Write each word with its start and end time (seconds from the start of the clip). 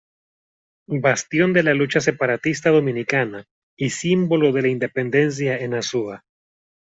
Bastión 1.03 1.53
de 1.53 1.61
la 1.61 1.75
lucha 1.75 1.99
separatista 2.01 2.71
dominicana 2.71 3.45
y 3.77 3.91
símbolo 3.91 4.51
de 4.51 4.63
la 4.63 4.67
Independencia 4.69 5.59
en 5.59 5.75
Azua. 5.75 6.23